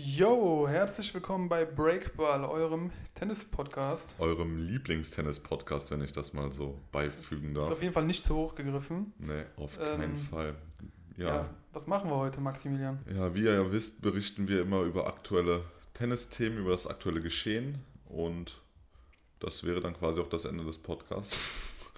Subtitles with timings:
[0.00, 4.14] Yo, herzlich willkommen bei Breakball, eurem Tennis-Podcast.
[4.20, 7.64] Eurem Lieblingstennis-Podcast, wenn ich das mal so beifügen darf.
[7.64, 9.12] Ist auf jeden Fall nicht zu hoch gegriffen.
[9.18, 10.54] Nee, auf keinen Ähm, Fall.
[11.16, 11.26] Ja.
[11.34, 11.50] Ja.
[11.72, 13.00] Was machen wir heute, Maximilian?
[13.12, 17.78] ja, wie ihr ja wisst, berichten wir immer über aktuelle Tennisthemen, über das aktuelle Geschehen
[18.06, 18.60] und
[19.40, 21.40] das wäre dann quasi auch das Ende des Podcasts.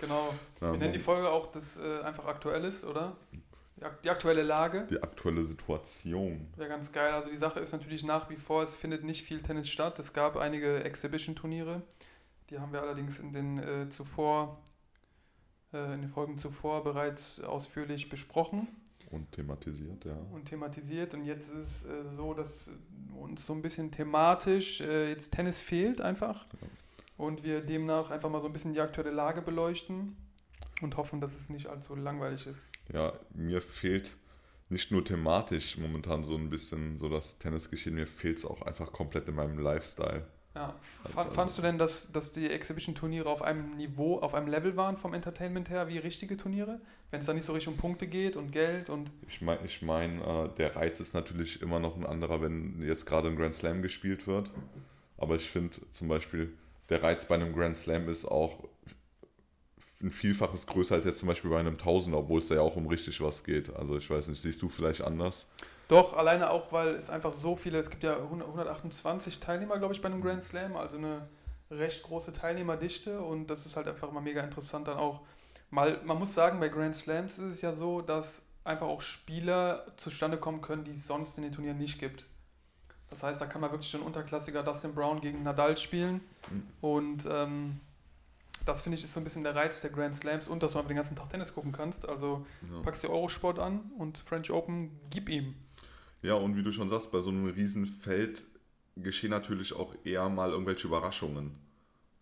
[0.00, 0.32] Genau.
[0.62, 3.14] Ja, Wir nennen die Folge auch das äh, einfach Aktuelles, oder?
[3.80, 4.86] Die, ak die aktuelle Lage.
[4.90, 6.48] die aktuelle Situation.
[6.56, 7.12] Wäre ganz geil.
[7.12, 9.98] Also die Sache ist natürlich nach wie vor, es findet nicht viel Tennis statt.
[9.98, 11.80] Es gab einige Exhibition-Turniere.
[12.50, 14.60] Die haben wir allerdings in den äh, zuvor,
[15.72, 18.68] äh, in den Folgen zuvor bereits ausführlich besprochen.
[19.10, 20.16] Und thematisiert, ja.
[20.32, 21.14] und thematisiert.
[21.14, 22.68] Und jetzt ist es äh, so, dass
[23.18, 26.46] uns so ein bisschen thematisch äh, jetzt Tennis fehlt einfach.
[27.16, 30.16] Und wir demnach einfach mal so ein bisschen die aktuelle Lage beleuchten
[30.82, 32.66] und hoffen, dass es nicht allzu langweilig ist.
[32.92, 34.16] Ja, mir fehlt
[34.68, 38.92] nicht nur thematisch momentan so ein bisschen so das Tennisgeschehen, mir fehlt es auch einfach
[38.92, 40.26] komplett in meinem Lifestyle.
[40.54, 40.74] Ja.
[41.04, 44.96] Fand, fandst du denn, dass, dass die Exhibition-Turniere auf einem Niveau, auf einem Level waren
[44.96, 46.80] vom Entertainment her wie richtige Turniere?
[47.10, 49.10] Wenn es da nicht so richtig um Punkte geht und Geld und.
[49.28, 53.06] Ich meine, ich mein, äh, der Reiz ist natürlich immer noch ein anderer, wenn jetzt
[53.06, 54.50] gerade ein Grand Slam gespielt wird.
[55.16, 56.52] Aber ich finde zum Beispiel,
[56.88, 58.68] der Reiz bei einem Grand Slam ist auch
[60.02, 62.76] ein Vielfaches größer als jetzt zum Beispiel bei einem Tausender, obwohl es da ja auch
[62.76, 63.74] um richtig was geht.
[63.74, 65.46] Also ich weiß nicht, siehst du vielleicht anders?
[65.88, 69.92] Doch, alleine auch, weil es einfach so viele, es gibt ja 100 128 Teilnehmer, glaube
[69.94, 71.28] ich, bei einem Grand Slam, also eine
[71.70, 75.20] recht große Teilnehmerdichte und das ist halt einfach mal mega interessant dann auch.
[75.70, 79.86] Mal, man muss sagen, bei Grand Slams ist es ja so, dass einfach auch Spieler
[79.96, 82.24] zustande kommen können, die es sonst in den Turnieren nicht gibt.
[83.08, 86.62] Das heißt, da kann man wirklich den Unterklassiker Dustin Brown gegen Nadal spielen Mhm.
[86.80, 87.80] und ähm,
[88.64, 90.78] das finde ich ist so ein bisschen der Reiz der Grand Slams und dass du
[90.78, 92.08] einfach den ganzen Tag Tennis gucken kannst.
[92.08, 92.80] Also Ja.
[92.82, 95.54] packst dir Eurosport an und French Open, gib ihm.
[96.22, 98.42] ja, und wie du schon sagst, bei so einem riesen Feld
[98.96, 101.58] geschehen natürlich auch eher mal irgendwelche Überraschungen.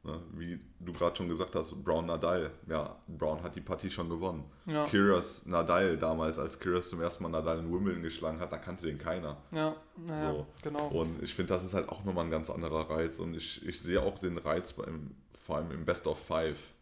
[0.05, 0.21] Ne?
[0.35, 2.53] Wie du gerade schon gesagt hast, Brown Nadal.
[2.69, 4.45] Ja, Brown hat die Partie schon gewonnen.
[4.67, 4.87] Ja.
[4.87, 8.87] Kyrgios Nadal damals, als Kyrgios zum ersten Mal Nadal in Wimbledon geschlagen hat, da kannte
[8.87, 9.37] den keiner.
[9.51, 10.47] Ja, naja, So.
[10.63, 10.89] genau.
[10.89, 13.19] Und ich finde, das ist halt auch nochmal ein ganz anderer Reiz.
[13.19, 16.73] Und ich, ich sehe auch den Reiz beim, vor allem im Best of Five.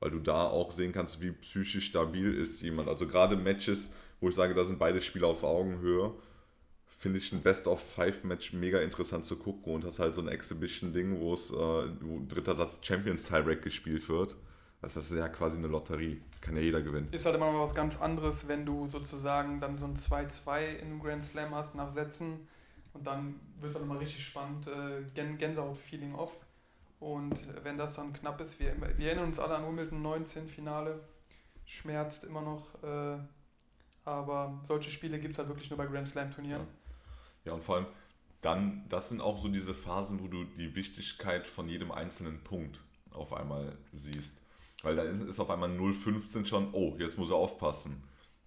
[0.00, 2.88] Weil du da auch sehen kannst, wie psychisch stabil ist jemand.
[2.88, 3.90] Also gerade Matches,
[4.20, 6.12] wo ich sage, da sind beide Spieler auf Augenhöhe,
[7.02, 9.74] finde ich ein Best of Five Match mega interessant zu gucken.
[9.74, 14.08] Und hast halt so ein Exhibition-Ding, wo es, äh, wo dritter Satz Champions Tiebreak gespielt
[14.08, 14.36] wird.
[14.80, 16.22] Das ist ja quasi eine Lotterie.
[16.40, 17.08] Kann ja jeder gewinnen.
[17.10, 20.86] Ist halt immer noch was ganz anderes, wenn du sozusagen dann so ein 2-2 in
[20.86, 22.46] einem Grand Slam hast nach Sätzen
[22.92, 26.38] und dann wird es dann immer richtig spannend, äh, Gän Gänsehaut-Feeling oft.
[27.00, 31.00] Und wenn das dann knapp ist, wir, wir erinnern uns alle an Wimbledon 19 Finale,
[31.64, 33.18] schmerzt immer noch, äh,
[34.04, 36.62] aber solche Spiele gibt es halt wirklich nur bei Grand Slam-Turnieren.
[36.62, 36.81] Ja,
[37.46, 37.86] und vor allem
[38.40, 42.80] dann, das sind auch so diese Phasen, wo du die Wichtigkeit von jedem einzelnen Punkt
[43.12, 44.36] auf einmal siehst.
[44.82, 48.02] Weil da ist, auf einmal 0,15 schon, oh, jetzt muss er aufpassen.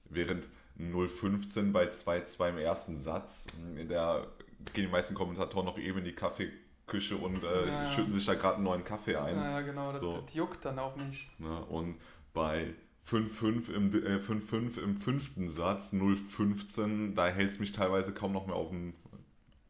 [0.10, 3.48] Während 0,15 bei 2-2 im ersten Satz,
[3.88, 4.28] da
[4.74, 7.92] gehen die meisten Kommentatoren noch eben in die Kaffeeküche und äh, Ja, ja.
[7.92, 9.38] schütten sich da gerade einen neuen Kaffee ein.
[9.38, 10.20] Naja, genau, das, So.
[10.22, 11.40] das juckt dann auch nicht.
[11.40, 11.64] Ne?
[11.66, 11.96] Und
[12.34, 12.74] bei
[13.10, 18.48] 5-5 im, äh, 5-5 im fünften Satz, 0-15, da hält es mich teilweise kaum noch
[18.48, 18.94] mehr auf, dem,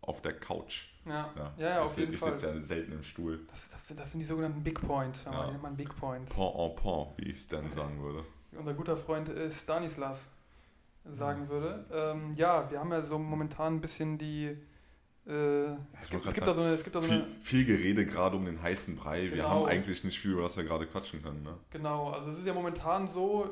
[0.02, 0.86] auf der Couch.
[1.06, 2.32] Ja, Ja, ja, ja ich, auf jeden ich Fall.
[2.38, 3.46] sitze ja selten im Stuhl.
[3.50, 5.34] Das, das, sind- das sind die sogenannten Big Points, ja.
[5.34, 5.46] Ja.
[5.46, 6.34] die nennt man Big Points.
[6.34, 8.24] Point en point, wie ich es dann sagen würde.
[8.58, 10.30] unser guter Freund äh, Stanislas
[11.04, 11.86] sagen würde.
[11.92, 14.58] Ähm, ja, wir haben ja so momentan ein bisschen die.
[15.28, 15.32] Äh,
[16.00, 17.28] es, gibt, es, gibt so eine, es gibt da so Viel, eine.
[17.42, 19.24] viel Gerede gerade um den heißen Brei.
[19.24, 19.50] Wir Genau.
[19.50, 21.42] haben eigentlich nicht viel, über das wir gerade quatschen können.
[21.44, 21.56] Ne?
[21.72, 23.50] Genau, also es ist ja momentan so,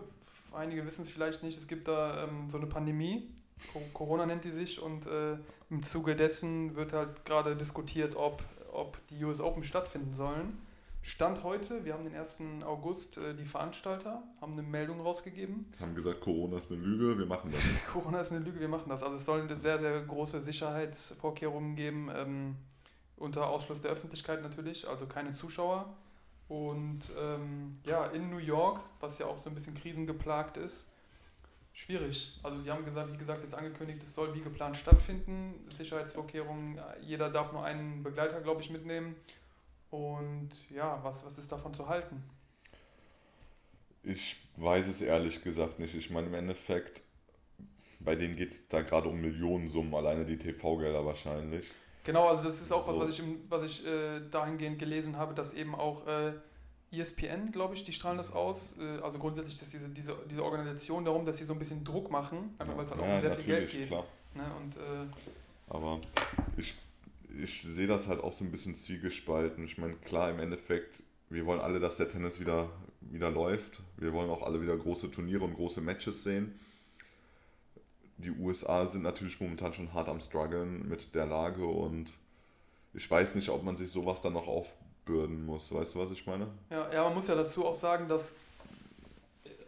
[0.54, 3.28] einige wissen es vielleicht nicht, es gibt da ähm, so eine Pandemie.
[3.72, 5.38] Co- Corona nennt die sich und äh,
[5.70, 10.58] im Zuge dessen wird halt gerade diskutiert, ob, ob die US Open stattfinden sollen.
[11.06, 12.64] Stand heute, wir haben den 1.
[12.64, 15.66] August, äh, die Veranstalter haben eine Meldung rausgegeben.
[15.78, 17.62] Haben gesagt, Corona ist eine Lüge, wir machen das.
[17.92, 19.04] Corona ist eine Lüge, wir machen das.
[19.04, 22.56] Also es sollen sehr, sehr große Sicherheitsvorkehrungen geben, ähm,
[23.18, 25.94] unter Ausschluss der Öffentlichkeit natürlich, also keine Zuschauer.
[26.48, 30.86] Und ähm, ja, in New York, was ja auch so ein bisschen krisengeplagt ist,
[31.74, 32.40] schwierig.
[32.44, 35.68] Also sie haben gesagt, wie gesagt, jetzt angekündigt, es soll wie geplant stattfinden.
[35.78, 39.18] Sicherheitsvorkehrungen, jeder darf nur einen Begleiter, glaube ich, mitnehmen.
[39.94, 42.24] Und ja, was, was ist davon zu halten?
[44.02, 45.94] Ich weiß es ehrlich gesagt nicht.
[45.94, 47.04] Ich meine, im Endeffekt,
[48.00, 51.72] bei denen geht es da gerade um Millionensummen, alleine die TV-Gelder wahrscheinlich.
[52.04, 53.02] Genau, also das ist auch was, So.
[53.02, 56.34] was ich, im, was ich äh, dahingehend gelesen habe, dass eben auch äh,
[56.92, 58.74] ESPN, glaube ich, die strahlen das aus.
[58.80, 62.10] Äh, also grundsätzlich, dass diese, diese, diese Organisation darum, dass sie so ein bisschen Druck
[62.10, 63.88] machen, einfach weil es halt auch um sehr viel Geld geht.
[63.90, 64.06] klar.
[64.34, 64.44] Ne?
[64.60, 65.06] Und äh,
[65.70, 66.02] Aber
[66.58, 66.74] ich,
[67.38, 69.64] ich sehe das halt auch so ein bisschen zwiegespalten.
[69.66, 72.70] Ich meine, klar, im Endeffekt, wir wollen alle, dass der Tennis wieder,
[73.02, 73.82] wieder läuft.
[73.98, 76.60] Wir wollen auch alle wieder große Turniere und große Matches sehen.
[78.18, 82.12] Die USA sind natürlich momentan schon hart am struggeln mit der Lage und
[82.94, 85.74] ich weiß nicht, ob man sich sowas dann noch aufbürden muss.
[85.74, 86.48] Weißt du, was ich meine?
[86.70, 88.36] Ja, ja man muss ja dazu auch sagen, dass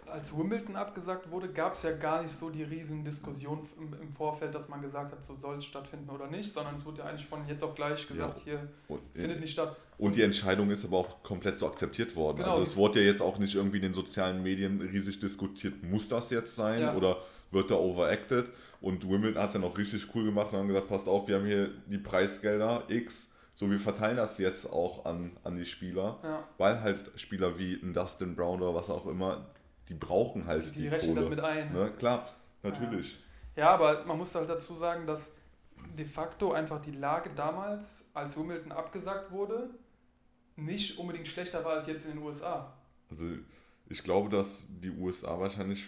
[0.07, 4.12] als Wimbledon abgesagt wurde, gab es ja gar nicht so die riesen Diskussion im, im,
[4.12, 7.06] Vorfeld, dass man gesagt hat, so soll es stattfinden oder nicht, sondern es wurde ja
[7.06, 8.44] eigentlich von jetzt auf gleich gesagt, ja.
[8.46, 9.75] hier und, findet nicht statt.
[9.98, 12.38] Und die Entscheidung ist aber auch komplett so akzeptiert worden.
[12.38, 15.84] Genau, also es wurde ja jetzt auch nicht irgendwie in den sozialen Medien riesig diskutiert,
[15.84, 16.96] muss das jetzt sein ja.
[16.96, 17.18] oder
[17.51, 18.51] wird da overacted?
[18.81, 21.38] Und Wimbledon hat es ja noch richtig cool gemacht und haben gesagt, passt auf, wir
[21.38, 26.19] haben hier die Preisgelder X, so wir verteilen das jetzt auch an, an die Spieler,
[26.24, 26.44] ja.
[26.58, 29.46] weil halt Spieler wie ein Dustin Brown oder was auch immer,
[29.90, 31.22] die brauchen halt die, die, die rechnen Kohle.
[31.22, 31.72] das mit ein.
[31.72, 31.92] Ne?
[31.98, 32.30] Klar,
[32.64, 33.20] natürlich.
[33.56, 33.64] Ja.
[33.64, 35.32] ja, aber man muss halt dazu sagen, dass
[35.98, 39.70] de facto einfach die Lage damals, als Wimbledon abgesagt wurde,
[40.56, 42.74] nicht unbedingt schlechter war als jetzt in den USA.
[43.10, 43.26] Also
[43.88, 45.84] ich glaube, dass die USA wahrscheinlich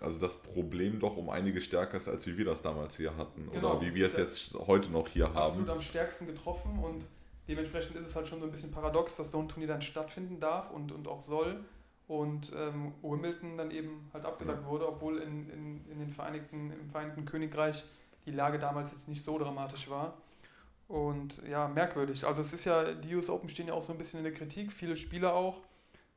[0.00, 3.50] also das Problem doch um einige stärker ist, als wie wir das damals hier hatten.
[3.50, 5.50] Genau, oder wie wir es jetzt heute noch hier absolut haben.
[5.50, 7.04] Absolut am stärksten getroffen und
[7.48, 10.40] dementsprechend ist es halt schon so ein bisschen paradox, dass so ein Turnier dann stattfinden
[10.40, 11.64] darf und, und auch soll
[12.10, 14.68] und ähm, Wimbledon dann eben halt abgesagt ja.
[14.68, 17.84] wurde, obwohl in, in, in den Vereinigten, im Vereinigten Königreich
[18.26, 20.14] die Lage damals jetzt nicht so dramatisch war.
[20.88, 22.26] Und ja, merkwürdig.
[22.26, 24.34] Also es ist ja, die US Open stehen ja auch so ein bisschen in der
[24.34, 25.58] Kritik, viele Spieler auch,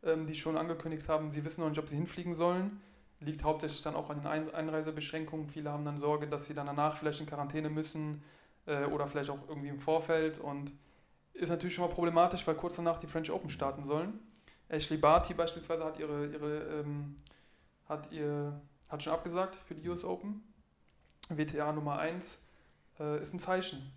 [0.01, 2.81] ähm, die schon angekündigt haben, sie wissen noch nicht, ob sie hinfliegen sollen.
[3.19, 5.47] Liegt hauptsächlich dann auch an den Einreisebeschränkungen.
[5.47, 8.23] Viele haben dann Sorge, dass sie dann danach vielleicht in Quarantäne müssen
[8.65, 10.39] äh, oder vielleicht auch irgendwie im Vorfeld.
[10.39, 10.71] Und
[11.33, 14.32] ist natürlich schon mal problematisch, weil kurz danach die French Open starten sollen.
[14.69, 17.15] Ashley Barty beispielsweise hat ihre, ihre ähm,
[17.87, 20.43] hat ihr hat schon abgesagt für die US Open.
[21.29, 22.39] WTA Nummer 1
[22.99, 23.91] äh, ist ein Zeichen.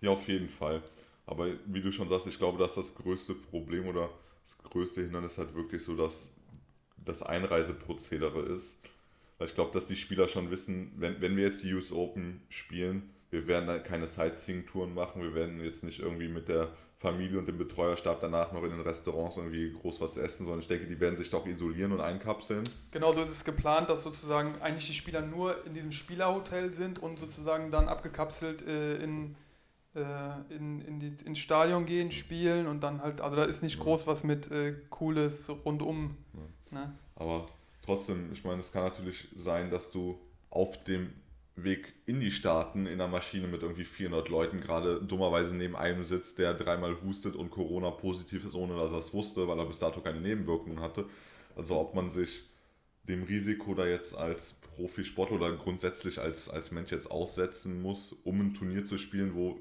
[0.00, 0.82] Ja, auf jeden Fall.
[1.26, 4.10] Aber wie du schon sagst, ich glaube, dass das größte Problem oder
[4.44, 6.30] das größte Hindernis halt wirklich so dass
[7.04, 8.76] das Einreiseprozedere ist.
[9.38, 12.42] Weil ich glaube, dass die Spieler schon wissen, wenn, wenn wir jetzt die US Open
[12.48, 16.68] spielen, wir werden da keine Sightseeing-Touren machen, wir werden jetzt nicht irgendwie mit der
[17.02, 20.68] Familie und dem Betreuerstab danach noch in den Restaurants irgendwie groß was essen, sondern ich
[20.68, 22.62] denke, die werden sich doch isolieren und einkapseln.
[22.92, 27.00] Genau so ist es geplant, dass sozusagen eigentlich die Spieler nur in diesem Spielerhotel sind
[27.00, 29.34] und sozusagen dann abgekapselt äh, in,
[29.96, 33.80] äh, in, in die, ins Stadion gehen, spielen und dann halt, also da ist nicht
[33.80, 36.16] groß was mit äh, Cooles rundum.
[36.70, 36.78] Ja.
[36.78, 36.94] Ne?
[37.16, 37.46] Aber
[37.84, 40.20] trotzdem, ich meine, es kann natürlich sein, dass du
[40.50, 41.12] auf dem
[41.64, 46.04] Weg in die Staaten in einer Maschine mit irgendwie 400 Leuten gerade dummerweise neben einem
[46.04, 49.66] sitzt, der dreimal hustet und Corona positiv ist, ohne dass er es wusste, weil er
[49.66, 51.06] bis dato keine Nebenwirkungen hatte.
[51.56, 52.42] Also ob man sich
[53.04, 58.40] dem Risiko da jetzt als Profisportler oder grundsätzlich als, als Mensch jetzt aussetzen muss, um
[58.40, 59.60] ein Turnier zu spielen, wo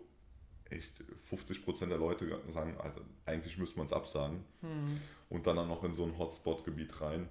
[0.70, 4.44] echt 50% der Leute sagen, Alter, eigentlich müsste man es absagen.
[4.62, 5.00] Mhm.
[5.30, 7.30] Und dann auch noch in so ein Hotspot-Gebiet rein.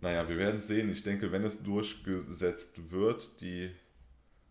[0.00, 0.90] Naja, wir werden sehen.
[0.90, 3.70] Ich denke, wenn es durchgesetzt wird, die,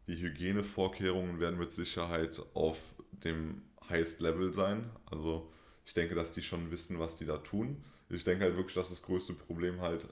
[0.08, 4.90] die Hygienevorkehrungen werden mit Sicherheit auf dem Highest Level sein.
[5.06, 5.52] Also
[5.86, 7.84] ich denke, dass die schon wissen, was die da tun.
[8.10, 10.06] Ich denke halt wirklich, dass das größte Problem halt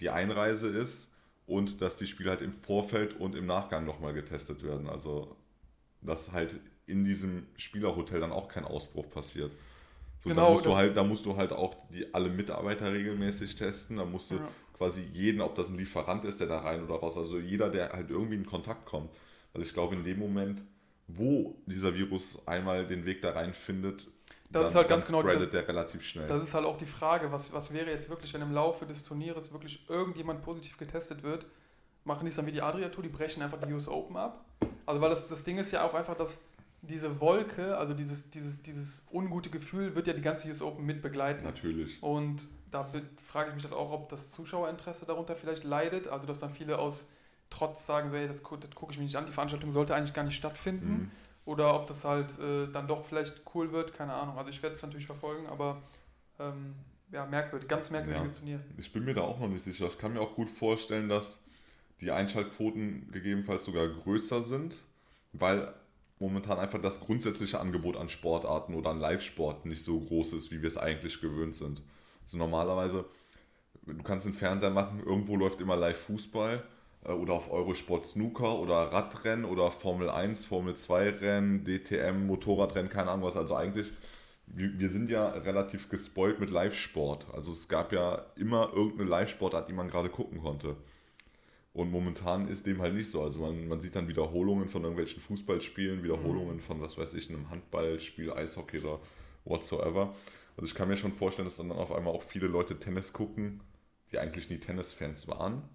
[0.00, 1.10] die Einreise ist
[1.46, 4.88] und dass die Spiele halt im Vorfeld und im Nachgang nochmal getestet werden.
[4.88, 5.36] Also
[6.02, 6.56] dass halt
[6.86, 9.52] in diesem Spielerhotel dann auch kein Ausbruch passiert.
[10.26, 13.54] So, genau, da, musst du halt, da musst du halt auch die, alle Mitarbeiter regelmäßig
[13.54, 13.98] testen.
[13.98, 14.48] Da musst du ja.
[14.76, 17.90] quasi jeden, ob das ein Lieferant ist, der da rein oder raus, also jeder, der
[17.90, 19.10] halt irgendwie in Kontakt kommt.
[19.52, 20.64] Weil ich glaube, in dem Moment,
[21.06, 24.08] wo dieser Virus einmal den Weg da rein findet,
[24.50, 26.26] das dann, ist halt ganz genau das, der relativ schnell.
[26.26, 29.04] Das ist halt auch die Frage, was, was wäre jetzt wirklich, wenn im Laufe des
[29.04, 31.46] Turnieres wirklich irgendjemand positiv getestet wird,
[32.04, 34.44] machen die es dann wie die Adria Tour, die brechen einfach die US Open ab.
[34.86, 36.38] Also weil das, das Ding ist ja auch einfach, dass
[36.82, 41.02] diese Wolke, also dieses, dieses, dieses ungute Gefühl, wird ja die ganze US Open mit
[41.02, 41.44] begleiten.
[41.44, 42.02] Natürlich.
[42.02, 42.88] Und da
[43.24, 46.08] frage ich mich halt auch, ob das Zuschauerinteresse darunter vielleicht leidet.
[46.08, 47.06] Also, dass dann viele aus
[47.48, 50.14] Trotz sagen, so, hey, das, das gucke ich mir nicht an, die Veranstaltung sollte eigentlich
[50.14, 50.92] gar nicht stattfinden.
[50.92, 51.10] Mhm.
[51.44, 54.36] Oder ob das halt äh, dann doch vielleicht cool wird, keine Ahnung.
[54.36, 55.80] Also, ich werde es natürlich verfolgen, aber
[56.38, 56.74] ähm,
[57.12, 58.60] ja, merkwürdig, ganz merkwürdiges ja, Turnier.
[58.78, 59.86] Ich bin mir da auch noch nicht sicher.
[59.86, 61.38] Ich kann mir auch gut vorstellen, dass
[62.00, 64.78] die Einschaltquoten gegebenenfalls sogar größer sind,
[65.32, 65.72] weil
[66.18, 70.62] momentan einfach das grundsätzliche Angebot an Sportarten oder an Live-Sport nicht so groß ist, wie
[70.62, 71.82] wir es eigentlich gewöhnt sind.
[72.22, 73.04] Also normalerweise,
[73.84, 76.62] du kannst einen Fernseher machen, irgendwo läuft immer Live-Fußball
[77.04, 82.90] äh, oder auf Eurosport Snooker oder Radrennen oder Formel 1, Formel 2 Rennen, DTM, Motorradrennen,
[82.90, 83.36] keine Ahnung was.
[83.36, 83.92] Also eigentlich,
[84.46, 87.26] wir sind ja relativ gespoilt mit Live-Sport.
[87.34, 90.76] Also es gab ja immer irgendeine Live-Sportart, die man gerade gucken konnte.
[91.76, 93.22] Und momentan ist dem halt nicht so.
[93.22, 96.60] Also man, man sieht dann Wiederholungen von irgendwelchen Fußballspielen, Wiederholungen mhm.
[96.60, 98.98] von, was weiß ich, einem Handballspiel, Eishockey oder
[99.44, 100.14] whatsoever.
[100.56, 103.60] Also ich kann mir schon vorstellen, dass dann auf einmal auch viele Leute Tennis gucken,
[104.10, 105.68] die eigentlich nie Tennisfans waren.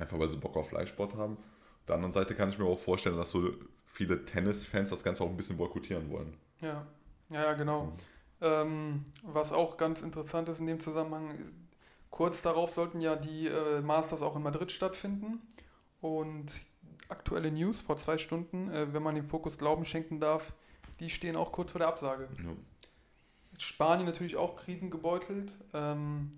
[0.00, 1.36] Einfach weil sie Bock auf Fleischsport haben.
[1.36, 3.52] Auf der anderen Seite kann ich mir auch vorstellen, dass so
[3.86, 6.36] viele Tennisfans das Ganze auch ein bisschen boykottieren wollen.
[6.60, 6.88] Ja,
[7.30, 7.84] ja, genau.
[7.84, 7.92] Mhm.
[8.40, 11.52] Ähm, was auch ganz interessant ist in dem Zusammenhang,
[12.14, 15.42] kurz darauf sollten ja die äh, Masters auch in Madrid stattfinden.
[16.00, 16.52] Und
[17.08, 20.52] aktuelle News vor zwei Stunden, äh, wenn man dem Fokus Glauben schenken darf,
[21.00, 22.28] die stehen auch kurz vor der Absage.
[22.38, 22.52] Ja.
[23.58, 25.58] Spanien natürlich auch krisengebeutelt.
[25.72, 26.30] Ähm,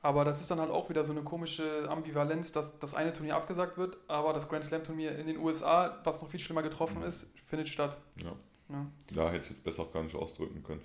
[0.00, 3.34] aber das ist dann halt auch wieder so eine komische Ambivalenz, dass das eine Turnier
[3.34, 7.02] abgesagt wird, aber das Grand Slam Turnier in den USA, was noch viel schlimmer getroffen
[7.02, 7.98] ist, findet statt.
[8.22, 8.32] Ja.
[8.68, 8.86] ja.
[9.12, 10.82] Da hätte ich jetzt besser auch gar nicht ausdrücken können.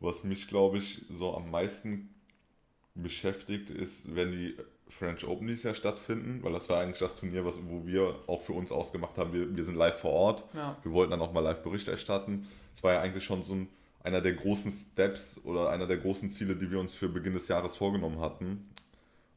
[0.00, 2.12] Was mich, glaube ich, so am meisten
[2.94, 4.56] beschäftigt, ist, wenn die
[4.88, 8.42] French Open dieses Jahr stattfinden, weil das war eigentlich das Turnier, was, wo wir auch
[8.42, 10.44] für uns ausgemacht haben, wir, wir sind live vor Ort.
[10.54, 10.76] Ja.
[10.82, 12.48] Wir wollten dann auch mal live Bericht erstatten.
[12.74, 13.68] Es war ja eigentlich schon so ein
[14.02, 17.48] einer der großen Steps oder einer der großen Ziele, die wir uns für Beginn des
[17.48, 18.62] Jahres vorgenommen hatten.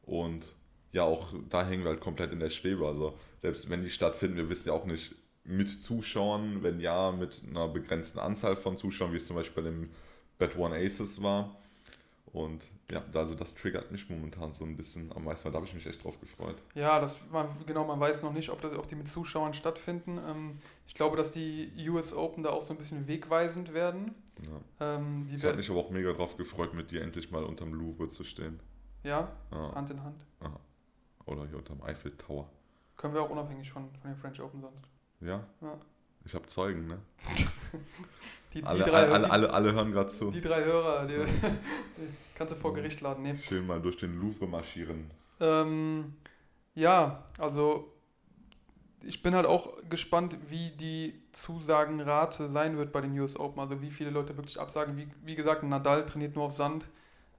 [0.02, 0.46] Und
[0.92, 2.86] ja, auch da hängen wir halt komplett in der Schwebe.
[2.86, 7.42] Also selbst wenn die stattfinden, wir wissen ja auch nicht mit Zuschauern, wenn ja, mit
[7.48, 9.90] einer begrenzten Anzahl von Zuschauern, wie es zum Beispiel bei dem
[10.38, 11.56] Bad One Aces war.
[12.32, 15.66] Und ja, also das triggert mich momentan so ein bisschen am meisten, weil da habe
[15.66, 16.62] ich mich echt drauf gefreut.
[16.74, 20.18] Ja, das man, genau, man weiß noch nicht, ob, das, ob die mit Zuschauern stattfinden.
[20.24, 20.52] Ähm,
[20.86, 24.14] ich glaube, dass die US Open da auch so ein bisschen wegweisend werden.
[24.42, 24.96] Ja.
[24.96, 28.08] Ähm, ich habe mich aber auch mega drauf gefreut, mit dir endlich mal unterm Louvre
[28.08, 28.60] zu stehen.
[29.02, 29.74] Ja, ja.
[29.74, 30.24] Hand in Hand.
[30.40, 30.60] Aha.
[31.24, 32.48] Oder hier unterm Eiffel Tower.
[32.96, 34.84] Können wir auch unabhängig von, von den French Open sonst.
[35.20, 35.44] Ja?
[35.60, 35.78] Ja.
[36.26, 36.98] Ich habe Zeugen, ne?
[38.52, 40.32] die, die alle, drei, alle, alle, alle, hören gerade zu.
[40.32, 43.22] Die drei Hörer, die, die kannst du vor Gericht laden.
[43.22, 43.36] Nee.
[43.46, 45.08] Schön mal durch den Louvre marschieren.
[45.38, 46.14] Ähm,
[46.74, 47.92] ja, also
[49.04, 53.60] ich bin halt auch gespannt, wie die Zusagenrate sein wird bei den US Open.
[53.60, 54.96] Also wie viele Leute wirklich absagen.
[54.96, 56.88] Wie, wie gesagt, Nadal trainiert nur auf Sand,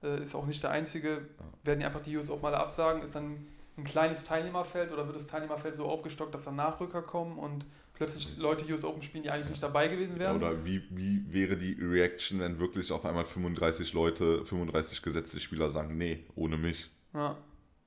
[0.02, 1.28] äh, ist auch nicht der Einzige.
[1.62, 3.02] Werden die einfach die US Open alle absagen?
[3.02, 7.38] Ist dann ein kleines Teilnehmerfeld oder wird das Teilnehmerfeld so aufgestockt, dass dann Nachrücker kommen
[7.38, 7.66] und
[7.98, 10.36] plötzlich Leute US Open spielen, die eigentlich nicht dabei gewesen wären?
[10.36, 15.70] Oder wie, wie wäre die Reaction, wenn wirklich auf einmal 35 Leute, 35 gesetzte Spieler
[15.70, 16.88] sagen, nee, ohne mich?
[17.12, 17.36] Ja.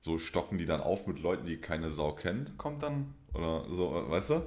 [0.01, 2.57] So stocken die dann auf mit Leuten, die keine Sau kennt.
[2.57, 3.13] Kommt dann.
[3.33, 4.41] Oder so, weißt du?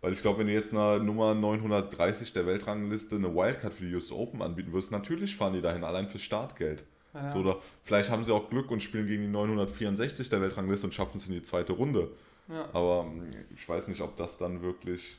[0.00, 3.94] Weil ich glaube, wenn du jetzt einer Nummer 930 der Weltrangliste eine Wildcard für die
[3.94, 6.84] US Open anbieten würdest, natürlich fahren die dahin, allein fürs Startgeld.
[7.14, 7.30] Ja.
[7.30, 10.94] So, oder vielleicht haben sie auch Glück und spielen gegen die 964 der Weltrangliste und
[10.94, 12.10] schaffen es in die zweite Runde.
[12.48, 12.68] Ja.
[12.72, 15.18] Aber hm, ich weiß nicht, ob das dann wirklich.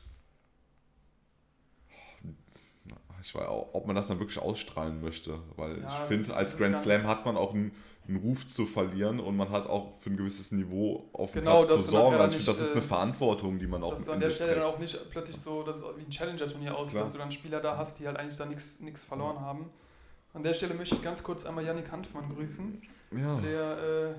[3.22, 5.38] Ich weiß auch, ob man das dann wirklich ausstrahlen möchte.
[5.56, 7.72] Weil ja, ich finde, als Grand Slam hat man auch einen,
[8.06, 11.64] einen, Ruf zu verlieren und man hat auch für ein gewisses Niveau auf dem genau,
[11.64, 12.16] Platz zu sorgen.
[12.16, 14.56] Also nicht, das ist eine äh, Verantwortung, die man auch Dass du an der Stelle
[14.56, 17.78] dann auch nicht plötzlich so dass wie ein Challenger-Turnier aussieht, dass du dann Spieler da
[17.78, 19.70] hast, die halt eigentlich da nichts verloren haben.
[20.34, 23.40] An der Stelle möchte ich ganz kurz einmal Yannick Hanfmann grüßen, ja.
[23.40, 24.14] der, äh,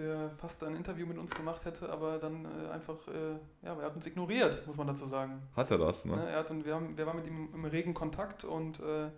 [0.00, 3.82] der fast ein Interview mit uns gemacht hätte, aber dann äh, einfach, äh, ja, er
[3.82, 5.42] hat uns ignoriert, muss man dazu sagen.
[5.54, 6.14] Hat er das, ne?
[6.28, 9.10] er hat, und wir, haben, wir waren mit ihm im regen Kontakt und äh,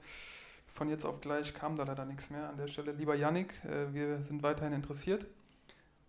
[0.66, 2.48] von jetzt auf gleich kam da leider nichts mehr.
[2.48, 5.26] An der Stelle, lieber Yannick, äh, wir sind weiterhin interessiert.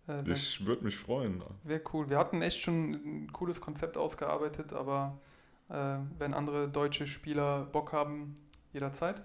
[0.08, 1.42] Äh, ich würde mich freuen.
[1.62, 2.10] Wäre cool.
[2.10, 5.18] Wir hatten echt schon ein cooles Konzept ausgearbeitet, aber
[5.66, 8.34] wenn andere deutsche Spieler Bock haben,
[8.74, 9.24] jederzeit.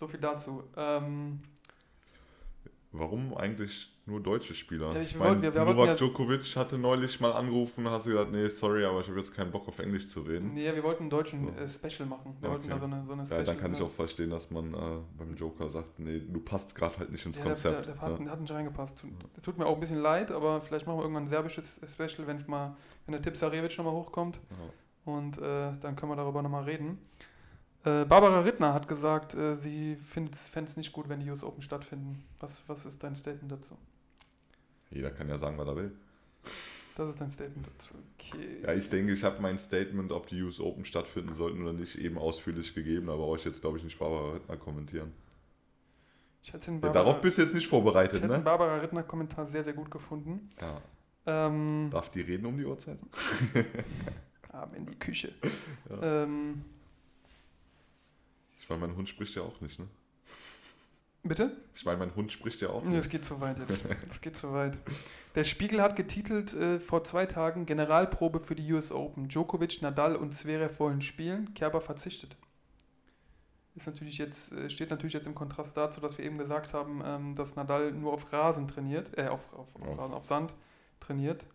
[0.00, 0.64] So viel dazu.
[0.76, 1.40] Ähm,
[2.98, 4.92] Warum eigentlich nur deutsche Spieler?
[4.94, 8.10] Ja, ich ich mein, wir, wir Novak ja, Djokovic hatte neulich mal angerufen, hast du
[8.10, 10.54] gesagt, nee, sorry, aber ich habe jetzt keinen Bock auf Englisch zu reden.
[10.54, 11.60] Nee, wir wollten einen deutschen so.
[11.60, 12.36] äh, Special machen.
[12.40, 12.58] Wir okay.
[12.58, 13.40] wollten da so eine, so eine Special.
[13.40, 14.78] Ja, dann kann ich auch verstehen, dass man äh,
[15.18, 17.74] beim Joker sagt, nee, du passt gerade halt nicht ins ja, Konzept.
[17.74, 18.98] Der, der, der, hat, hat, nicht reingepasst.
[19.00, 19.10] Tut,
[19.42, 22.36] tut, mir auch ein bisschen leid, aber vielleicht machen wir irgendwann ein serbisches Special, wenn
[22.36, 22.76] es mal,
[23.06, 24.40] wenn der Tipsarevic nochmal hochkommt.
[25.04, 26.98] Und äh, dann können wir darüber nochmal reden.
[27.86, 31.62] Äh, Barbara Rittner hat gesagt, äh, sie fände es nicht gut, wenn die US Open
[31.62, 32.24] stattfinden.
[32.40, 33.78] Was, was ist dein Statement dazu?
[34.90, 35.92] Jeder kann ja sagen, was er will.
[36.96, 37.94] Das ist dein Statement dazu.
[38.14, 38.62] Okay.
[38.62, 41.96] Ja, ich denke, ich habe mein Statement, ob die US Open stattfinden sollten oder nicht,
[41.96, 45.12] eben ausführlich gegeben, aber brauche ich jetzt, glaube ich, nicht Barbara Rittner kommentieren.
[46.50, 48.38] Barbara, ja, darauf bist du jetzt nicht vorbereitet, ich hätte ne?
[48.38, 50.48] den Barbara Rittner Kommentar sehr, sehr gut gefunden.
[50.60, 50.80] Ja.
[51.26, 52.98] Ähm, Darf die reden um die Uhrzeit?
[54.52, 55.32] Ab in die Küche.
[55.90, 56.24] Ja.
[56.24, 56.64] Ähm,
[58.66, 59.86] ich meine, mein Hund spricht ja auch nicht, ne?
[61.22, 61.56] Bitte?
[61.76, 62.98] Ich meine, mein Hund spricht ja auch nicht.
[62.98, 63.84] Das geht zu weit jetzt.
[64.08, 64.76] Das geht zu weit.
[65.36, 69.28] Der Spiegel hat getitelt äh, vor zwei Tagen Generalprobe für die US Open.
[69.28, 71.54] Djokovic, Nadal und Zverev wollen spielen.
[71.54, 72.36] Kerber verzichtet.
[73.76, 77.02] Ist natürlich jetzt, äh, steht natürlich jetzt im Kontrast dazu, dass wir eben gesagt haben,
[77.04, 80.54] ähm, dass Nadal nur auf Rasen trainiert, äh, auf, auf, auf, Rasen, auf Sand
[80.98, 81.46] trainiert.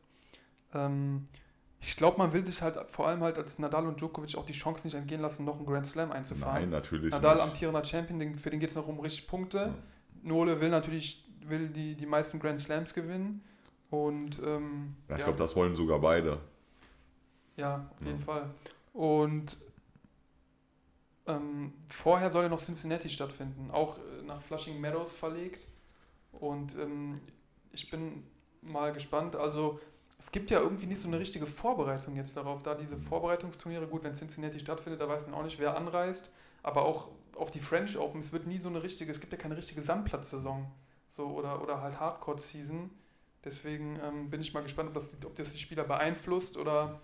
[0.73, 1.27] Ähm,
[1.81, 4.53] ich glaube, man will sich halt vor allem halt als Nadal und Djokovic auch die
[4.53, 6.61] Chance nicht entgehen lassen, noch einen Grand Slam einzufahren.
[6.61, 7.43] Nein, natürlich Nadal nicht.
[7.43, 9.57] amtierender Champion, für den geht es noch um richtig Punkte.
[9.57, 9.73] Ja.
[10.23, 13.43] Nole will natürlich will die, die meisten Grand Slams gewinnen.
[13.89, 16.39] Und ähm, Ja, ich glaube, das wollen sogar beide.
[17.57, 18.25] Ja, auf jeden Ja.
[18.25, 18.45] Fall.
[18.93, 19.57] Und
[21.27, 25.67] ähm, vorher soll ja noch Cincinnati stattfinden, auch äh, nach Flushing Meadows verlegt.
[26.31, 27.19] Und ähm,
[27.71, 28.23] ich bin
[28.61, 29.35] mal gespannt.
[29.35, 29.79] Also
[30.21, 34.03] es gibt ja irgendwie nicht so eine richtige Vorbereitung jetzt darauf, da diese Vorbereitungsturniere, gut,
[34.03, 36.29] wenn Cincinnati stattfindet, da weiß man auch nicht, wer anreist,
[36.61, 39.39] aber auch auf die French Open, es wird nie so eine richtige, es gibt ja
[39.39, 40.67] keine richtige Sandplatzsaison
[41.09, 42.91] so, oder, oder halt Hardcore-Season.
[43.43, 46.99] Deswegen ähm, bin ich mal gespannt, ob das, ob das die Spieler beeinflusst oder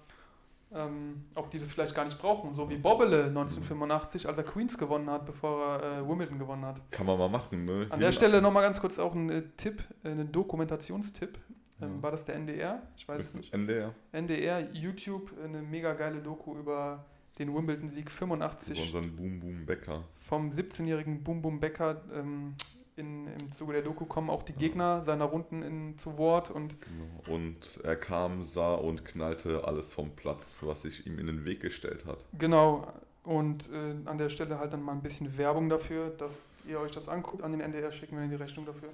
[0.71, 2.53] ähm, ob die das vielleicht gar nicht brauchen.
[2.53, 6.79] So wie Bobbele 1985, als er Queens gewonnen hat, bevor er äh, Wimbledon gewonnen hat.
[6.91, 7.88] Kann man mal machen, ne?
[7.89, 11.39] An der Stelle nochmal ganz kurz auch ein äh, Tipp, äh, ein Dokumentationstipp.
[11.81, 12.03] Ähm, Ja.
[12.03, 12.81] War das der NDR?
[12.96, 13.53] Ich weiß es nicht.
[13.53, 13.93] NDR.
[14.12, 17.05] NDR, YouTube, eine mega geile Doku über
[17.39, 20.03] den Wimbledon-Sieg Über 85 unseren Boom Boom Bäcker.
[20.15, 22.01] vom 17-jährigen Bum Bum Becker.
[22.13, 22.55] Ähm,
[22.96, 26.75] in, Im Zuge der Doku kommen auch die Gegner seiner Runden in, zu Wort und
[26.81, 27.36] Genau.
[27.36, 31.60] Und er kam, sah und knallte alles vom Platz, was sich ihm in den Weg
[31.62, 32.25] gestellt hat.
[32.39, 32.91] Genau,
[33.24, 36.91] und äh, an der Stelle halt dann mal ein bisschen Werbung dafür, dass ihr euch
[36.91, 37.43] das anguckt.
[37.43, 38.89] An den NDR schicken wir die Rechnung dafür.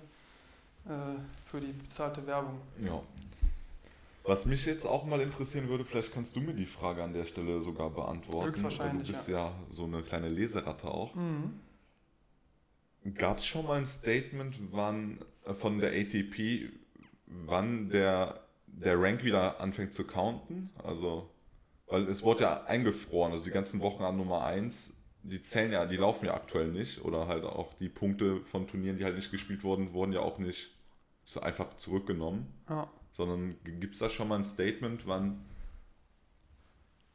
[0.86, 2.60] Äh, für die bezahlte Werbung.
[2.84, 3.02] Ja.
[4.26, 7.26] Was mich jetzt auch mal interessieren würde, vielleicht kannst du mir die Frage an der
[7.26, 8.50] Stelle sogar beantworten.
[8.50, 9.54] Höchstwahrscheinlich, Du bist ja.
[9.70, 11.14] so eine kleine Leseratte auch.
[11.16, 11.60] Mhm.
[13.16, 16.70] Gab es schon mal ein Statement wann, äh, von der ATP,
[17.26, 20.70] wann der, der Rank wieder anfängt zu counten?
[20.82, 21.30] Also,
[21.88, 25.86] weil es wurde ja eingefroren, also die ganzen Wochen an Nummer 1, die zählen ja,
[25.86, 27.04] die laufen ja aktuell nicht.
[27.04, 30.38] Oder halt auch die Punkte von Turnieren, die halt nicht gespielt wurden, wurden ja auch
[30.38, 30.70] nicht
[31.24, 32.48] zu, einfach zurückgenommen.
[32.70, 32.90] Ja.
[33.14, 35.46] Sondern gibt es da schon mal ein Statement, wann.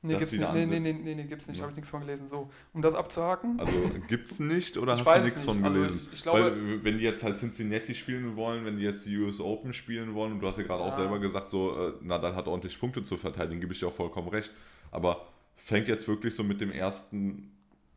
[0.00, 1.62] Nee, gibt's nicht, nee, nee, nee, nee, nee, gibt's nicht, Ja.
[1.62, 2.28] habe ich nichts von gelesen.
[2.28, 3.58] So, um das abzuhaken.
[3.58, 3.72] Also
[4.06, 5.54] gibt es nicht oder Ich hast du nichts nicht.
[5.56, 6.00] von Also gelesen?
[6.00, 9.16] ich- ich glaube- Weil wenn die jetzt halt Cincinnati spielen wollen, wenn die jetzt die
[9.18, 10.92] US Open spielen wollen, und du hast ja gerade auch Ja.
[10.92, 14.28] selber gesagt, so, äh, Nadal hat ordentlich Punkte zu verteidigen, gebe ich dir auch vollkommen
[14.28, 14.52] recht.
[14.92, 17.50] Aber fängt jetzt wirklich so mit dem ersten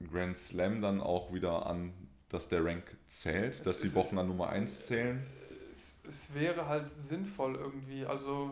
[0.10, 1.94] Grand Slam dann auch wieder an,
[2.30, 5.26] dass der Rank zählt, Es- dass die Wochen an Nummer 1 zählen?
[5.72, 8.06] es, es wäre halt sinnvoll irgendwie.
[8.06, 8.52] Also,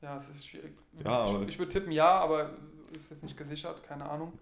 [0.00, 0.72] ja, es ist schwierig.
[1.04, 2.50] Ja, ich ich würde tippen ja, aber
[2.94, 4.32] ist jetzt nicht gesichert, keine Ahnung.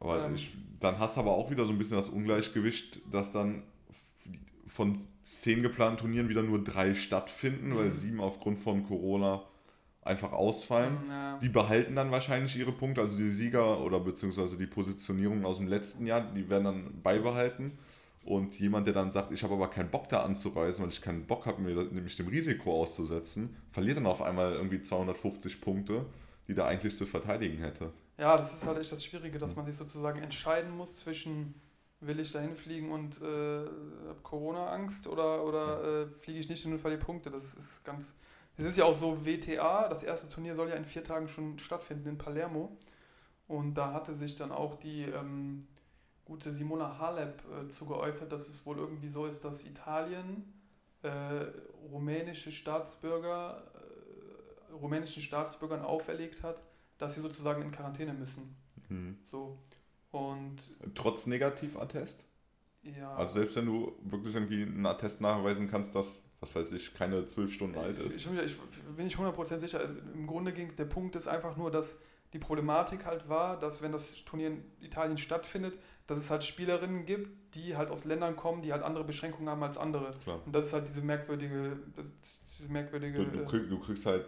[0.00, 0.34] Aber Ähm.
[0.34, 3.62] ich, dann hast du aber auch wieder so ein bisschen das Ungleichgewicht, dass dann
[4.66, 7.92] von zehn geplanten Turnieren wieder nur drei stattfinden, weil Mhm.
[7.92, 9.42] sieben aufgrund von Corona
[10.10, 10.98] einfach ausfallen.
[11.08, 11.38] Ja.
[11.38, 15.68] Die behalten dann wahrscheinlich ihre Punkte, also die Sieger oder beziehungsweise die Positionierungen aus dem
[15.68, 17.78] letzten Jahr, die werden dann beibehalten.
[18.22, 21.26] Und jemand, der dann sagt, ich habe aber keinen Bock da anzureisen, weil ich keinen
[21.26, 26.04] Bock habe, mir nämlich dem Risiko auszusetzen, verliert dann auf einmal irgendwie 250 Punkte,
[26.46, 27.92] die da eigentlich zu verteidigen hätte.
[28.18, 31.54] Ja, das ist halt echt das Schwierige, dass man sich sozusagen entscheiden muss zwischen
[32.00, 33.66] will ich dahin fliegen und äh,
[34.08, 37.30] hab Corona-Angst oder, oder äh, fliege ich nicht und verliere Punkte.
[37.30, 38.14] Das ist ganz.
[38.60, 41.58] Es ist ja auch so WTA, das erste Turnier soll ja in vier Tagen schon
[41.58, 42.76] stattfinden in Palermo.
[43.48, 45.60] Und da hatte sich dann auch die ähm,
[46.26, 50.52] gute Simona Halep äh, zu geäußert, dass es wohl irgendwie so ist, dass Italien
[51.02, 51.46] äh,
[51.90, 53.64] rumänische Staatsbürger,
[54.70, 56.62] äh, rumänischen Staatsbürgern auferlegt hat,
[56.98, 58.54] dass sie sozusagen in Quarantäne müssen.
[58.88, 59.16] Hm.
[59.30, 59.58] So.
[60.10, 60.58] Und
[60.94, 62.26] Trotz Negativattest?
[62.82, 63.14] ja.
[63.14, 67.26] Also selbst wenn du wirklich irgendwie einen Attest nachweisen kannst, dass, was weiß ich, keine
[67.26, 68.16] zwölf Stunden alt ich, ist.
[68.16, 68.56] ich, bin mir- ich
[68.96, 69.80] bin nicht 100% sicher.
[70.14, 71.96] Im Grunde ging es, der Punkt ist einfach nur, dass
[72.32, 77.04] die Problematik halt war, dass wenn das Turnier in Italien stattfindet, dass es halt Spielerinnen
[77.04, 80.12] gibt, die halt aus Ländern kommen, die halt andere Beschränkungen haben als andere.
[80.22, 80.40] Klar.
[80.46, 82.06] Und das ist halt diese merkwürdige, das,
[82.58, 83.18] diese merkwürdige.
[83.24, 84.24] Du, du, krieg, du kriegst halt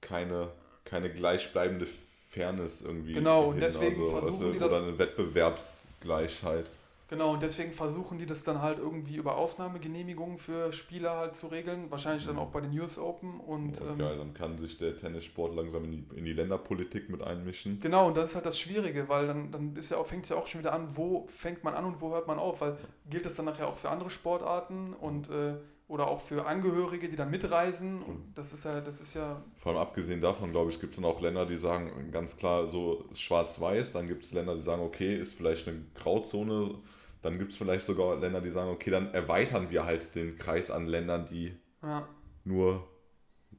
[0.00, 0.50] keine,
[0.84, 1.86] keine gleichbleibende
[2.30, 3.14] Fairness irgendwie.
[3.14, 6.70] Genau, und deswegen versuchen weißt du, die das- Oder eine Wettbewerbsgleichheit.
[7.12, 11.48] Genau, und deswegen versuchen die das dann halt irgendwie über Ausnahmegenehmigungen für Spieler halt zu
[11.48, 11.90] regeln.
[11.90, 13.38] Wahrscheinlich dann auch bei den US Open.
[13.38, 17.22] Und, ähm, ja, dann kann sich der Tennissport langsam in die, in die Länderpolitik mit
[17.22, 17.80] einmischen.
[17.80, 20.30] Genau, und das ist halt das Schwierige, weil dann, dann ist ja auch, fängt es
[20.30, 22.78] ja auch schon wieder an, wo fängt man an und wo hört man auf, weil
[23.10, 25.56] gilt das dann nachher auch für andere Sportarten und äh,
[25.88, 29.72] oder auch für Angehörige, die dann mitreisen und das ist ja, das ist ja, Vor
[29.72, 33.04] allem abgesehen davon, glaube ich, gibt es dann auch Länder, die sagen ganz klar so
[33.10, 33.92] ist schwarz-weiß.
[33.92, 36.76] Dann gibt es Länder, die sagen, okay, ist vielleicht eine Grauzone.
[37.22, 40.70] Dann gibt es vielleicht sogar Länder, die sagen, okay, dann erweitern wir halt den Kreis
[40.70, 42.06] an Ländern, die ja,
[42.44, 42.88] nur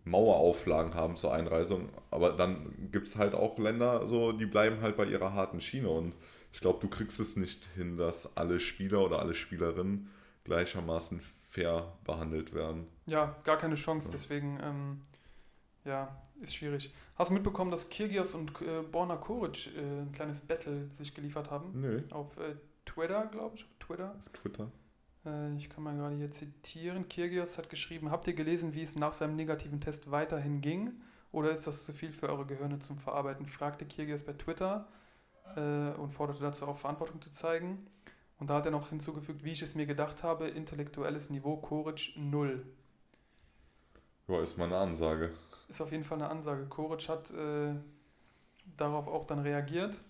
[0.06, 1.90] Mauerauflagen haben zur Einreisung.
[2.12, 5.90] Aber dann gibt es halt auch Länder, so, die bleiben halt bei ihrer harten Schiene.
[5.90, 6.14] Und
[6.52, 10.10] ich glaube, du kriegst es nicht hin, dass alle Spieler oder alle Spielerinnen
[10.44, 12.88] gleichermaßen fair behandelt werden.
[13.08, 14.10] ja, gar keine Chance.
[14.12, 15.02] Deswegen, ähm,
[15.86, 16.94] ja, ist schwierig.
[17.16, 21.52] Hast du mitbekommen, dass Kirgios und äh, Borna Koric äh, ein kleines Battle sich geliefert
[21.52, 21.80] haben?
[21.80, 22.02] Nö.
[22.12, 24.16] Auf äh, Twitter, glaube ich, auf Twitter.
[24.16, 24.72] Auf Twitter.
[25.26, 27.08] Äh, ich kann mal gerade hier zitieren.
[27.08, 30.92] Kirgios hat geschrieben, habt ihr gelesen, wie es nach seinem negativen Test weiterhin ging?
[31.32, 33.48] Oder ist das zu viel für eure Gehirne zum Verarbeiten?
[33.48, 34.88] Fragte Kirgios bei Twitter
[35.56, 37.88] äh, und forderte dazu auf, Verantwortung zu zeigen.
[38.40, 42.14] Und da hat er noch hinzugefügt, wie ich es mir gedacht habe, intellektuelles Niveau Koric
[42.16, 42.66] 0.
[44.28, 45.32] Ja, ist mal eine Ansage.
[45.70, 46.66] Ist auf jeden Fall eine Ansage.
[46.66, 47.74] Koric hat äh,
[48.78, 50.02] darauf auch dann reagiert.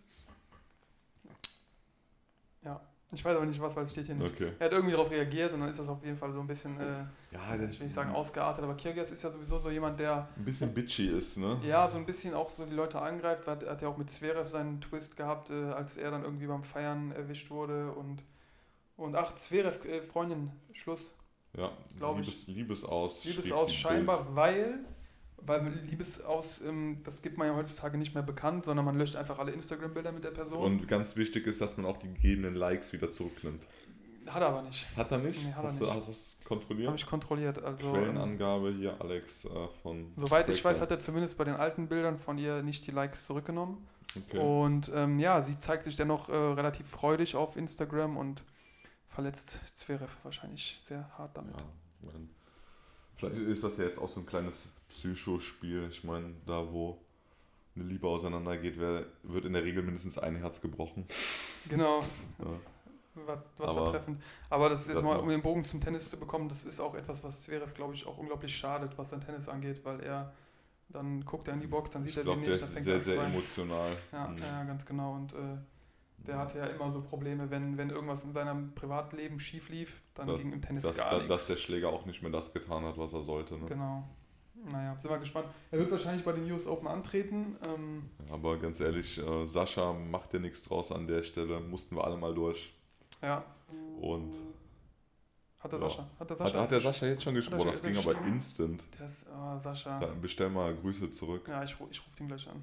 [2.64, 4.34] Ja, ich weiß aber nicht was, weil es steht hier nicht.
[4.34, 4.54] Okay.
[4.60, 6.80] Er hat irgendwie darauf reagiert und dann ist das auf jeden Fall so ein bisschen,
[6.80, 10.28] äh, Ja, ich will nicht sagen ausgeartet, aber Kirgios ist ja sowieso so jemand, der
[10.36, 11.60] ein bisschen bitchy ist, ne?
[11.64, 13.48] ja so ein bisschen auch so die Leute angreift.
[13.48, 16.64] Hat, hat ja auch mit Zverev seinen Twist gehabt, äh, als er dann irgendwie beim
[16.64, 18.24] Feiern erwischt wurde und
[18.96, 21.14] und ach, Zverev, äh, Freundin, Schluss.
[21.58, 22.26] Ja, Glaub ich.
[22.48, 22.48] Liebes.
[22.48, 24.80] Liebesaus schrieb die scheinbar, weil,
[25.46, 29.40] weil Liebesaus, ähm, das gibt man ja heutzutage nicht mehr bekannt, sondern man löscht einfach
[29.40, 30.32] alle Instagram-Bilder mit der.
[30.32, 30.64] Person.
[30.64, 33.68] Und ganz wichtig ist, dass man auch die gegebenen Likes wieder zurücknimmt.
[34.26, 34.88] Hat er aber nicht.
[34.96, 35.44] Hat er nicht?
[35.44, 35.92] Nee, hat er hast, nicht.
[35.92, 36.88] Du, hast du das kontrolliert?
[36.88, 37.64] Habe ich kontrolliert.
[37.64, 39.50] Also, Quellenangabe hier, Alex äh,
[39.82, 40.14] von.
[40.16, 40.92] soweit ich weiß, Tracker.
[40.94, 43.86] hat er zumindest bei den alten Bildern von ihr nicht die Likes zurückgenommen.
[44.16, 44.38] Okay.
[44.38, 48.44] Und ähm, ja, sie zeigt sich dennoch äh, relativ freudig auf Instagram und
[49.08, 51.56] verletzt Zverev wahrscheinlich sehr hart damit.
[51.58, 52.10] Ja,
[53.18, 55.90] vielleicht ist das ja jetzt auch so ein kleines Psychospiel.
[55.92, 57.00] Ich meine, da wo
[57.76, 61.06] eine Liebe auseinandergeht, wer, wird in der Regel mindestens ein Herz gebrochen.
[61.68, 62.02] Genau.
[62.40, 62.46] Ja.
[63.26, 64.22] Was, was Aber- vertreffend.
[64.50, 66.80] Aber das ist jetzt Das mal, um den Bogen zum Tennis zu bekommen, das ist
[66.80, 70.34] auch etwas, was Zverev, glaube ich, auch unglaublich schadet, was sein Tennis angeht, weil er
[70.90, 72.74] dann guckt er in die Box, dann sieht Ich er glaube, den nicht, dann ist
[72.74, 73.34] fängt sehr, er sehr weinen.
[73.34, 73.92] emotional.
[74.12, 74.38] Ja, Mhm.
[74.38, 75.14] ja, ganz genau.
[75.14, 75.38] Und äh,
[76.18, 80.28] der hatte ja immer so Probleme, wenn, wenn irgendwas in seinem Privatleben schief lief, dann
[80.28, 81.28] Das- ging im Tennis dass, gar nichts.
[81.30, 83.58] dass der Schläger auch nicht mehr das getan hat, was er sollte.
[83.58, 83.66] Ne?
[83.68, 84.08] Genau.
[84.72, 85.48] Naja, sind wir gespannt.
[85.72, 87.56] Er wird wahrscheinlich bei den US Open antreten.
[87.66, 91.60] Ähm, Aber ganz ehrlich, äh, Sascha macht ja nichts draus an der Stelle.
[91.60, 92.74] Mussten wir alle mal durch.
[93.22, 93.44] ja.
[94.00, 94.38] Und
[95.60, 95.90] Hat der Ja.
[95.90, 96.08] Sascha?
[96.20, 96.62] Hat der hat, Sascha?
[96.62, 97.68] hat der Sascha jetzt schon Hat gesprochen?
[97.68, 98.84] Das ging hat er aber instant.
[99.00, 100.00] Der ist, ah, Sascha.
[100.00, 101.48] Dann bestell mal Grüße zurück.
[101.48, 102.62] Ja, ich, ich rufe ihn gleich an.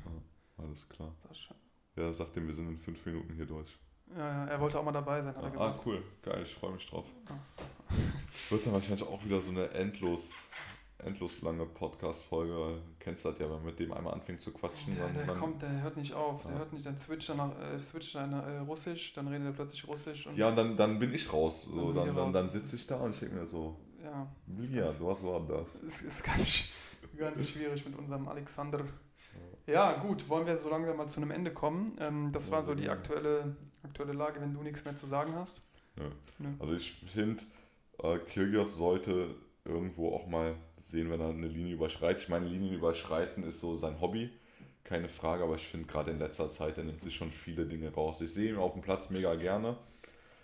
[0.59, 1.13] Alles klar.
[1.27, 1.55] Sascha.
[1.97, 3.77] Ja, sagt ihm, wir sind in fünf Minuten hier durch.
[4.15, 5.87] Ja, ja, er wollte auch mal dabei sein, hat er Ah, gesagt.
[5.87, 6.03] cool.
[6.23, 7.07] Geil, ich freue mich drauf.
[7.29, 7.35] Ah.
[8.51, 10.35] Wird dann wahrscheinlich auch wieder so eine endlos,
[11.05, 12.81] endlos lange Podcast-Folge.
[12.99, 14.95] Kennst du das ja, wenn man mit dem einmal anfängt zu quatschen.
[14.95, 16.43] Der, dann, der dann, kommt, der hört nicht auf.
[16.45, 16.59] Der Ja.
[16.59, 19.53] hört nicht, dann switcht er nach, äh, switcht er nach äh, Russisch, dann redet er
[19.53, 20.27] plötzlich Russisch.
[20.27, 21.67] Und, ja, und dann, dann bin ich raus.
[21.71, 22.33] Dann So, dann dann, raus.
[22.33, 24.27] dann sitze ich da und ich denke mir so, ja.
[24.73, 25.69] ja, was war das?
[25.87, 26.65] Es ist ganz,
[27.17, 28.85] ganz schwierig mit unserem Alexander.
[29.67, 31.97] Ja, gut, wollen wir so langsam mal zu einem Ende kommen.
[32.01, 35.35] Ähm, das Ja, war so die aktuelle, aktuelle Lage, wenn du nichts mehr zu sagen
[35.37, 35.59] hast.
[35.97, 36.05] Ja.
[36.39, 36.49] Nö.
[36.59, 37.45] Also ich finde,
[38.03, 39.35] äh, Kyrgios sollte
[39.65, 40.55] irgendwo auch mal
[40.87, 42.23] sehen, wenn er eine Linie überschreitet.
[42.23, 44.31] Ich meine, Linien überschreiten ist so sein Hobby,
[44.85, 47.93] keine Frage, aber ich finde gerade in letzter Zeit, er nimmt sich schon viele Dinge
[47.93, 48.21] raus.
[48.21, 49.77] Ich sehe ihn auf dem Platz mega gerne,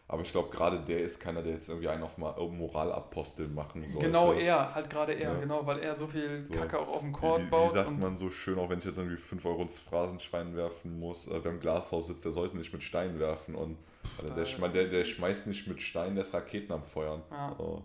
[0.09, 4.07] aber ich glaube, gerade der ist keiner, der jetzt irgendwie einen auf Moralapostel machen sollte.
[4.07, 5.39] Genau er, halt gerade er, Ja.
[5.41, 6.59] genau, weil er so viel So.
[6.61, 7.73] Kacke auch auf dem Wie, Court wie, wie baut.
[7.73, 11.27] sagt man so schön, auch wenn ich jetzt irgendwie 5 Euro ins Phrasenschwein werfen muss,
[11.27, 13.79] äh, wer im Glashaus sitzt, der sollte nicht mit Steinen werfen und
[14.23, 17.23] also der, der, der schmeißt nicht mit Steinen, der ist Raketen am Feuern.
[17.33, 17.53] Ja.
[17.59, 17.83] So.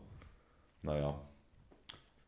[0.83, 1.19] Naja,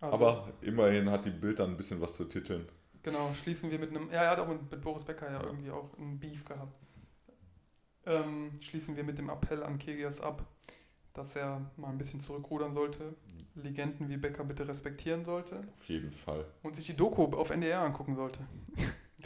[0.03, 2.67] also, aber immerhin hat die Bild dann ein bisschen was zu titeln.
[3.03, 4.09] Genau, schließen wir mit einem.
[4.11, 6.73] Ja, er hat auch mit, mit Boris Becker ja irgendwie auch einen Beef gehabt.
[8.05, 10.45] Ähm, schließen wir mit dem Appell an Kegias ab,
[11.13, 13.15] dass er mal ein bisschen zurückrudern sollte,
[13.55, 16.45] Legenden wie Becker bitte respektieren sollte Auf jeden Fall.
[16.63, 18.39] und sich die Doku auf NDR angucken sollte.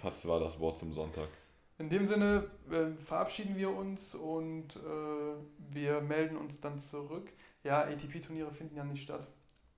[0.04, 1.28] Das war das Wort zum Sonntag.
[1.80, 7.32] In dem Sinne äh, verabschieden wir uns und äh, wir melden uns dann zurück.
[7.64, 9.28] Ja, ATP-Turniere finden ja nicht statt.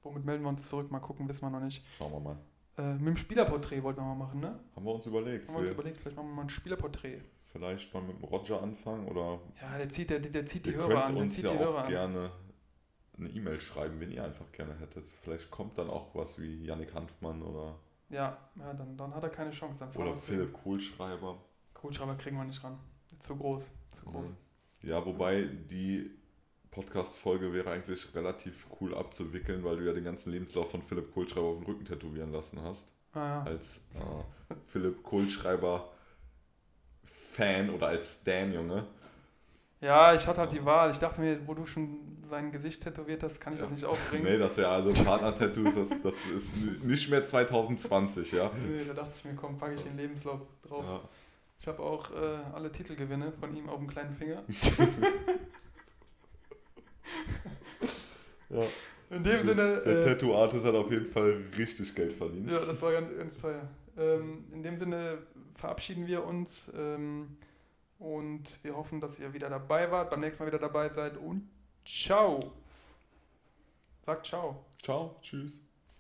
[0.03, 0.89] Womit melden wir uns zurück?
[0.91, 1.85] Mal gucken, wissen wir noch nicht.
[1.97, 2.38] Schauen wir mal.
[2.77, 4.59] Äh, mit dem Spielerporträt wollten wir mal machen, ne?
[4.75, 5.47] Haben wir uns überlegt.
[5.47, 7.21] Haben wir uns überlegt, vielleicht machen wir mal ein Spielerporträt.
[7.51, 11.05] vielleicht mal mit dem Roger anfangen oder Ja, der zieht, der, der zieht die Hörer
[11.05, 11.13] an.
[11.15, 11.89] Der uns zieht ja die Hörer auch an.
[11.89, 12.31] gerne
[13.17, 15.05] eine E-Mail schreiben, wenn ihr einfach gerne hättet.
[15.23, 17.75] Vielleicht kommt dann auch was wie Yannick Hanfmann oder,
[18.09, 19.85] Ja, ja dann, dann hat er keine Chance.
[19.93, 21.38] Dann oder Philipp Kohlschreiber.
[21.73, 22.79] Kugelschreiber kriegen wir nicht ran.
[23.19, 23.71] Zu groß.
[23.91, 24.35] Zu groß.
[24.81, 26.09] Ja, wobei die
[26.83, 31.47] Podcast-Folge wäre eigentlich relativ cool abzuwickeln, weil du ja den ganzen Lebenslauf von Philipp Kohlschreiber
[31.47, 32.87] auf den Rücken tätowieren lassen hast.
[33.13, 33.43] Ah, ja.
[33.43, 35.89] Als äh, Philipp Kohlschreiber
[37.33, 38.85] Fan oder als Stan, Junge.
[39.81, 40.91] ja, ich hatte halt die Wahl.
[40.91, 43.75] Ich dachte mir, wo du schon sein Gesicht tätowiert hast, kann ich das Ja.
[43.75, 44.23] nicht aufbringen.
[44.25, 48.51] Nee, das ist ja also Partner-Tattoos, das, das ist nicht mehr 2020, ja.
[48.55, 50.83] Nee, da dachte ich mir, komm, packe ich den Lebenslauf drauf.
[50.85, 51.01] ja.
[51.61, 54.43] Ich habe auch äh, alle Titelgewinne von ihm auf dem kleinen Finger.
[58.50, 58.63] Ja.
[59.12, 59.82] In dem Sinne.
[59.86, 62.50] Der äh, Tattoo-Artist hat auf jeden Fall richtig Geld verdient.
[62.50, 63.67] Ja, das war ganz, ganz teuer.
[63.98, 65.19] Ähm, in dem Sinne
[65.56, 67.38] verabschieden wir uns ähm,
[67.98, 71.50] und wir hoffen, dass ihr wieder dabei wart, beim nächsten Mal wieder dabei seid und
[71.86, 72.54] ciao.
[74.02, 74.65] Sagt ciao.
[74.82, 75.60] Ciao, tschüss.